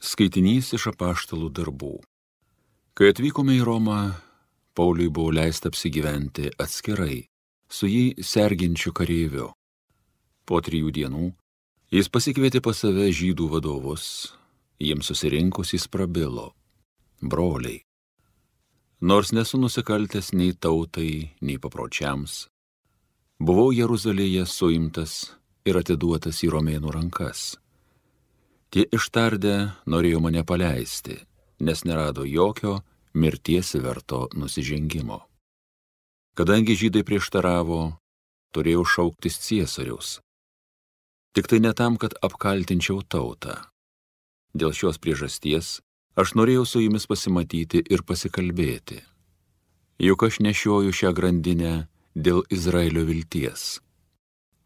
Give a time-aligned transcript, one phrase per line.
[0.00, 1.98] Skaitinys iš apaštalų darbų.
[2.96, 3.98] Kai atvykome į Romą,
[4.72, 7.26] Pauliui buvo leista apsigyventi atskirai
[7.68, 9.50] su jį serginčiu kareiviu.
[10.48, 11.26] Po trijų dienų
[11.92, 14.32] jis pasikvietė pas save žydų vadovus,
[14.80, 16.54] jiems susirinkus jis prabilo.
[17.20, 17.82] Broliai.
[19.04, 22.46] Nors nesu nusikaltęs nei tautai, nei papročiams,
[23.36, 25.34] buvau Jeruzalėje suimtas
[25.68, 27.50] ir atiduotas į romėnų rankas
[28.70, 29.54] Tie ištardę
[29.90, 31.16] norėjo mane paleisti,
[31.58, 32.76] nes nerado jokio
[33.18, 35.18] mirties verto nusižengimo.
[36.38, 37.80] Kadangi žydai prieštaravo,
[38.54, 40.20] turėjau šauktis ciesoriaus.
[41.34, 43.56] Tik tai ne tam, kad apkaltinčiau tautą.
[44.54, 45.80] Dėl šios priežasties
[46.14, 49.02] aš norėjau su jumis pasimatyti ir pasikalbėti.
[49.98, 51.74] Juk aš nešioju šią grandinę
[52.14, 53.80] dėl Izraelio vilties.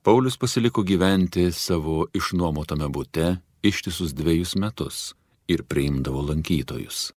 [0.00, 5.14] Paulius pasiliko gyventi savo išnuomotame bute ištisus dviejus metus
[5.48, 7.10] ir priimdavo lankytojus.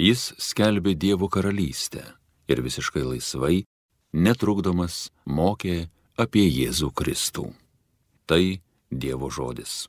[0.00, 2.02] Jis skelbė Dievo karalystę
[2.48, 3.64] ir visiškai laisvai,
[4.12, 7.50] netrukdomas, mokė apie Jėzų Kristų.
[8.26, 8.42] Tai
[8.90, 9.86] Dievo žodis.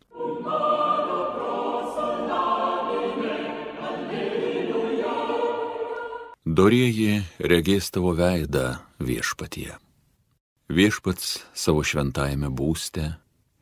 [6.41, 9.71] Dorieji regės tavo veidą viešpatie.
[10.71, 13.20] Viešpats savo šventajame būste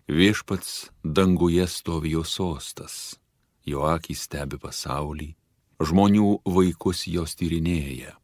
[0.10, 3.20] Viešpats danguje stovi jo sostas,
[3.62, 5.28] jo akis stebi pasaulį,
[5.86, 8.16] žmonių vaikus jos tyrinėja.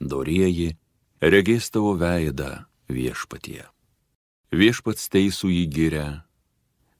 [0.00, 0.78] Dorieji,
[1.20, 3.66] regės tavo veidą viešpatie.
[4.48, 6.06] Viešpats teisų į gyrę,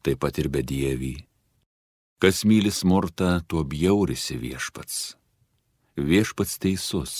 [0.04, 1.14] taip pat ir bedievį.
[2.20, 5.16] Kas myli smurtą, tuo bjaurisi viešpats.
[5.96, 7.14] Viešpats teisus,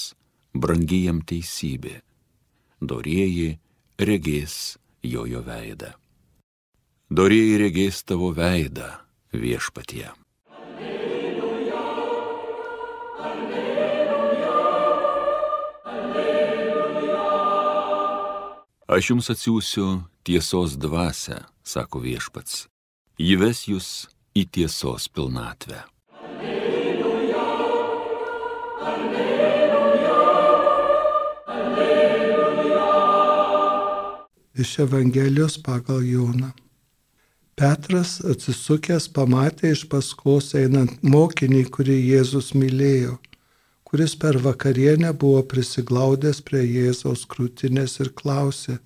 [0.53, 2.03] brangyjam teisybė.
[2.85, 3.57] Dorieji
[3.97, 5.95] regės jojo veidą
[7.19, 8.87] dorėjai regės tavo veidą
[9.35, 10.07] viešpatie.
[18.89, 19.87] Aš jums atsiųsiu
[20.25, 22.69] tiesos dvasę, sako viešpats.
[23.19, 23.89] Ji ves jūs
[24.39, 25.83] į tiesos pilnatvę.
[26.23, 27.43] Alleluja,
[28.93, 30.21] alleluja,
[31.59, 32.87] alleluja.
[34.55, 36.55] Iš Evangelijos pagal Joną.
[37.59, 43.17] Petras atsisukęs pamatė iš paskos einant mokinį, kurį Jėzus mylėjo,
[43.89, 48.77] kuris per vakarienę buvo prisiglaudęs prie Jėzaus krūtinės ir klausė,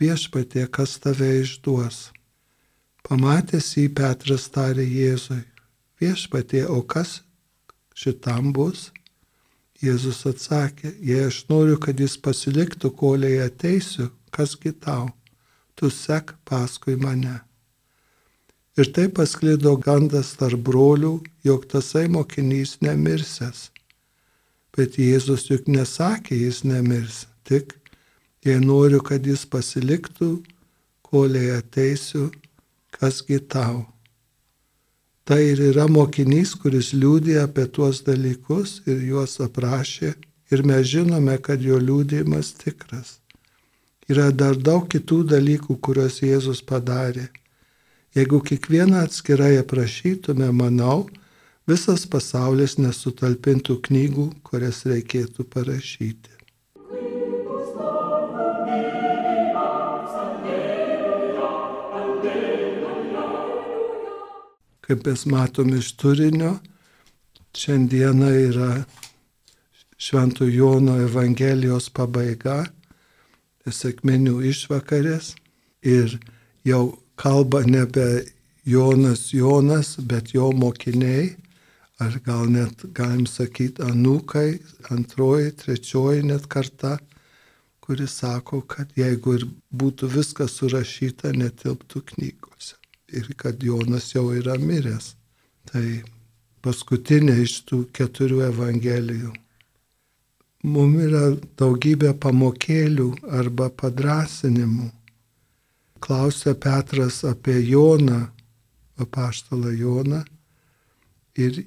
[0.00, 1.98] viešpatie, kas tave išduos.
[3.04, 5.42] Pamatęs jį Petras tarė Jėzui,
[6.00, 7.18] viešpatie, o kas
[7.92, 8.86] šitam bus?
[9.84, 15.10] Jėzus atsakė, jei aš noriu, kad jis pasiliktų, kol jai ateisiu, kasgi tau,
[15.76, 17.36] tu sek paskui mane.
[18.78, 23.72] Ir taip pasklido gandas tarp brolių, jog tasai mokinys nemirsęs.
[24.70, 27.74] Bet Jėzus juk nesakė, jis nemirs, tik
[28.46, 30.28] jei noriu, kad jis pasiliktų,
[31.02, 32.28] koliai ateisiu,
[32.94, 33.82] kasgi tau.
[35.26, 40.12] Tai ir yra mokinys, kuris liūdė apie tuos dalykus ir juos aprašė
[40.54, 43.18] ir mes žinome, kad jo liūdėjimas tikras.
[44.06, 47.26] Yra dar daug kitų dalykų, kuriuos Jėzus padarė
[48.18, 51.04] Jeigu kiekvieną atskirai aprašytume, manau,
[51.70, 56.34] visas pasaulis nesutalpintų knygų, kurias reikėtų parašyti.
[64.82, 66.56] Kaip mes matom iš turinio,
[67.54, 68.70] šiandieną yra
[69.94, 72.64] Švento Jono Evangelijos pabaiga,
[73.62, 75.36] sėkmenių išvakarės
[75.86, 76.18] ir
[76.66, 78.24] jau kalba nebe
[78.64, 81.36] Jonas Jonas, bet jo mokiniai,
[81.98, 84.50] ar gal net galim sakyti anūkai,
[84.94, 86.98] antroji, trečioji net karta,
[87.82, 89.46] kuris sako, kad jeigu ir
[89.82, 92.76] būtų viskas surašyta, netilptų knygose.
[93.08, 95.14] Ir kad Jonas jau yra miręs.
[95.72, 95.86] Tai
[96.62, 99.32] paskutinė iš tų keturių evangelijų.
[100.68, 101.24] Mums yra
[101.58, 103.08] daugybė pamokėlių
[103.40, 104.90] arba padrasinimų
[106.00, 108.26] klausia Petras apie Joną,
[108.98, 110.22] apaštalą Joną.
[111.38, 111.62] Ir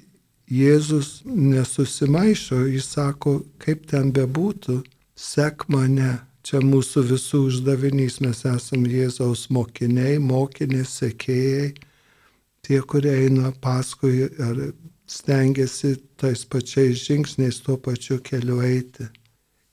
[0.52, 4.82] Jėzus nesusimaišo, jis sako, kaip ten bebūtų,
[5.16, 6.18] sek mane.
[6.42, 11.68] Čia mūsų visų uždavinys, mes esame Jėzaus mokiniai, mokinės, sekėjai,
[12.66, 14.58] tie, kurie eina paskui ar
[15.06, 19.06] stengiasi tais pačiais žingsniais tuo pačiu keliu eiti.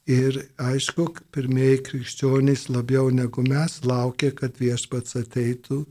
[0.10, 5.84] Ir aišku, pirmieji krikščionys labiau negu mes laukė, kad viešpats ateitų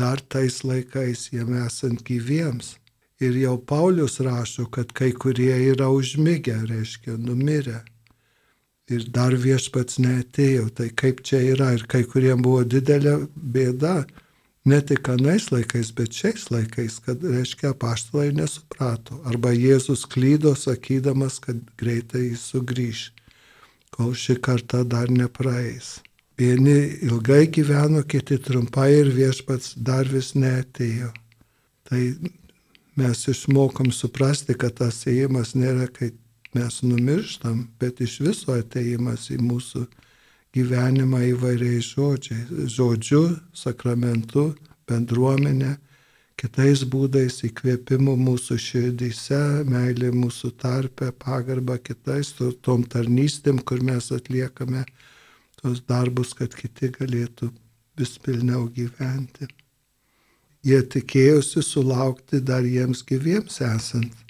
[0.00, 2.78] dar tais laikais jiem esant gyviems.
[3.20, 7.82] Ir jau Paulius rašo, kad kai kurie yra užmygę, reiškia, numirę.
[8.88, 10.70] Ir dar viešpats neatėjo.
[10.72, 11.74] Tai kaip čia yra.
[11.76, 14.06] Ir kai kuriems buvo didelė bėda,
[14.64, 19.20] ne tik anais laikais, bet šiais laikais, kad, reiškia, paštalai nesuprato.
[19.28, 23.04] Arba Jėzus klydo, sakydamas, kad greitai jis sugrįž,
[24.00, 25.98] kol ši karta dar nepraeis.
[26.40, 31.10] Vieni ilgai gyveno, kiti trumpai ir viešpats dar vis neatėjo.
[31.84, 32.00] Tai
[32.96, 36.14] mes išmokom suprasti, kad tas ėjimas nėra, kai
[36.56, 39.84] mes numirštam, bet iš viso ateimas į mūsų
[40.56, 44.54] gyvenimą įvairiais žodžiais, žodžiu, sakramentu,
[44.88, 45.76] bendruomenė,
[46.40, 52.32] kitais būdais įkvėpimu mūsų širdyse, meilė mūsų tarpe, pagarba kitais,
[52.64, 54.86] tom tarnystėm, kur mes atliekame
[55.60, 57.50] tos darbus, kad kiti galėtų
[58.00, 59.50] vis pilniau gyventi.
[60.64, 64.26] Jie tikėjosi sulaukti dar jiems gyviems esant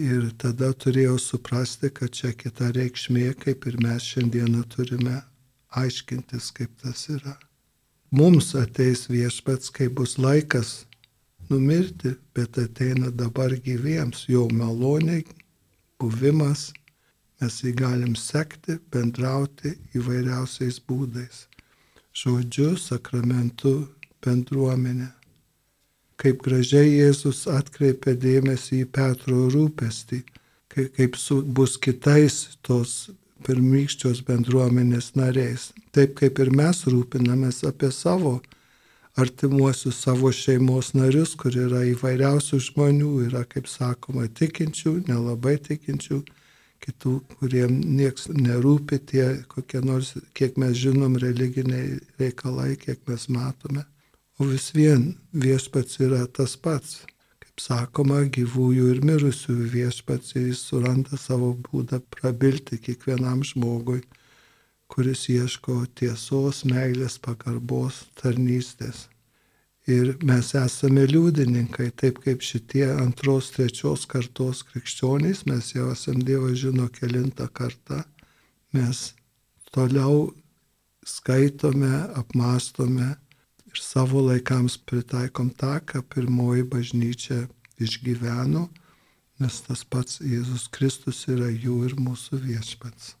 [0.00, 5.18] Ir tada turėjau suprasti, kad čia kita reikšmė, kaip ir mes šiandieną turime
[5.76, 7.34] aiškintis, kaip tas yra.
[8.10, 10.86] Mums ateis viešpats, kai bus laikas
[11.50, 15.24] numirti, bet ateina dabar gyviems, jo maloniai,
[16.00, 16.70] buvimas,
[17.40, 21.46] mes jį galim sekti, bendrauti įvairiausiais būdais.
[22.16, 23.88] Žodžiu, sakramentu,
[24.24, 25.10] bendruomenė
[26.20, 30.20] kaip gražiai Jėzus atkreipia dėmesį į Petro rūpestį,
[30.70, 33.10] kaip su, bus kitais tos
[33.46, 35.70] pirmykščios bendruomenės nariais.
[35.96, 38.38] Taip kaip ir mes rūpinamės apie savo
[39.20, 46.20] artimuosius savo šeimos narius, kur yra įvairiausių žmonių, yra, kaip sakoma, tikinčių, nelabai tikinčių,
[46.80, 53.84] kitų, kuriem nieks nerūpi tie kokie nors, kiek mes žinom, religiniai reikalai, kiek mes matome.
[54.40, 57.02] O vis vien viešpats yra tas pats.
[57.44, 64.00] Kaip sakoma, gyvųjų ir mirusiųjų viešpats ir jis suranda savo būdą prabilti kiekvienam žmogui,
[64.90, 69.06] kuris ieško tiesos, meilės, pagarbos, tarnystės.
[69.90, 76.50] Ir mes esame liudininkai, taip kaip šitie antros, trečios kartos krikščionys, mes jau esame Dievo
[76.54, 78.02] žino kilintą kartą,
[78.76, 79.00] mes
[79.72, 80.28] toliau
[81.06, 83.14] skaitome, apmastome
[83.70, 87.40] ir savo laikams pritaikom tą, ką pirmoji bažnyčia
[87.80, 88.66] išgyveno,
[89.40, 93.14] nes tas pats Jėzus Kristus yra jų ir mūsų viešpats.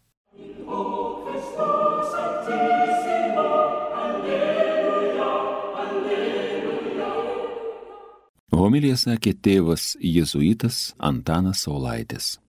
[8.60, 12.40] Homilija sakė tėvas jėzuitas Antanas Saulaitis.